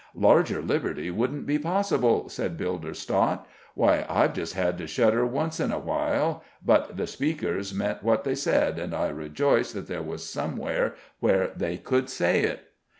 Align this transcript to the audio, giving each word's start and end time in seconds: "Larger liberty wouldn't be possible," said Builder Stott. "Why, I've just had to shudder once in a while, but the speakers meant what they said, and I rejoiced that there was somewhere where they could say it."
"Larger 0.15 0.63
liberty 0.63 1.11
wouldn't 1.11 1.45
be 1.45 1.59
possible," 1.59 2.27
said 2.27 2.57
Builder 2.57 2.95
Stott. 2.95 3.47
"Why, 3.75 4.03
I've 4.09 4.33
just 4.33 4.55
had 4.55 4.79
to 4.79 4.87
shudder 4.87 5.27
once 5.27 5.59
in 5.59 5.71
a 5.71 5.77
while, 5.77 6.41
but 6.65 6.97
the 6.97 7.05
speakers 7.05 7.71
meant 7.71 8.01
what 8.01 8.23
they 8.23 8.33
said, 8.33 8.79
and 8.79 8.95
I 8.95 9.09
rejoiced 9.09 9.75
that 9.75 9.85
there 9.85 10.01
was 10.01 10.27
somewhere 10.27 10.95
where 11.19 11.51
they 11.55 11.77
could 11.77 12.09
say 12.09 12.41
it." 12.41 12.69